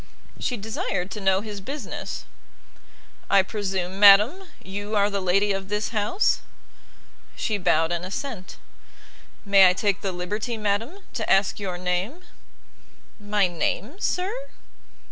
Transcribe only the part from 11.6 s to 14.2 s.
name?' "My name,